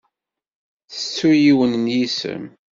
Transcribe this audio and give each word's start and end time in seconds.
Tettu 0.91 1.31
yiwen 1.43 1.73
n 1.83 1.85
yisem. 1.95 2.43